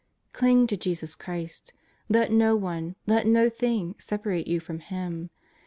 Cling 0.33 0.65
to 0.65 0.75
Jesus 0.75 1.13
Christ. 1.13 1.73
Let 2.09 2.31
no 2.31 2.55
one, 2.55 2.95
let 3.05 3.27
no 3.27 3.49
thing 3.51 3.93
separate 3.99 4.47
you 4.47 4.59
from 4.59 4.79
Him. 4.79 5.29